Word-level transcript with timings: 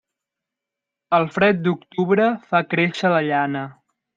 El 1.17 1.27
fred 1.35 1.61
d'octubre 1.67 2.27
fa 2.49 2.65
créixer 2.75 3.17
la 3.17 3.25
llana. 3.29 3.63